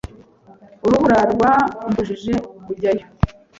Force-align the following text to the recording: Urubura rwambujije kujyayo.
Urubura 0.85 1.19
rwambujije 1.33 2.33
kujyayo. 2.65 3.05